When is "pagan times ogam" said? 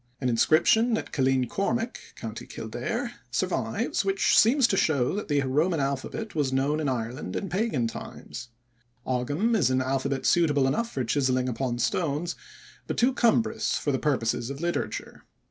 7.49-9.55